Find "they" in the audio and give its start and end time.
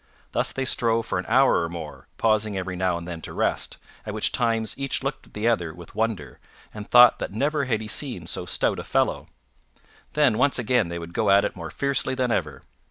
0.51-0.65, 10.89-10.97